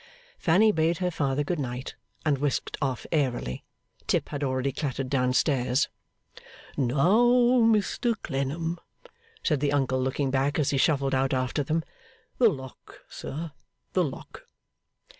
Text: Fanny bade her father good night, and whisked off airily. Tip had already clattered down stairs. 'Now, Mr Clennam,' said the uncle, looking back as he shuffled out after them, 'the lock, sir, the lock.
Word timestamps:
Fanny 0.39 0.71
bade 0.71 0.97
her 0.97 1.11
father 1.11 1.43
good 1.43 1.59
night, 1.59 1.93
and 2.25 2.39
whisked 2.39 2.75
off 2.81 3.05
airily. 3.11 3.63
Tip 4.07 4.29
had 4.29 4.43
already 4.43 4.71
clattered 4.71 5.11
down 5.11 5.31
stairs. 5.31 5.89
'Now, 6.75 7.29
Mr 7.67 8.15
Clennam,' 8.23 8.79
said 9.43 9.59
the 9.59 9.71
uncle, 9.71 10.01
looking 10.01 10.31
back 10.31 10.57
as 10.57 10.71
he 10.71 10.79
shuffled 10.79 11.13
out 11.13 11.35
after 11.35 11.61
them, 11.61 11.83
'the 12.39 12.49
lock, 12.49 13.01
sir, 13.09 13.51
the 13.93 14.03
lock. 14.03 14.47